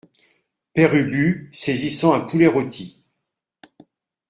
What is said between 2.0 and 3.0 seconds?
un poulet rôti.